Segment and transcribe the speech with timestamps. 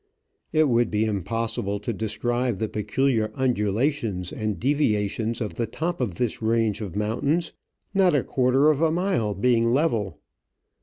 [0.51, 6.15] It would be impossible to describe the peculiar undulations and deviations of the top of
[6.15, 7.23] this range of THE COCK OY THE ROCK.
[7.25, 7.53] mountains,
[7.93, 10.17] not a quarter of a mile being level.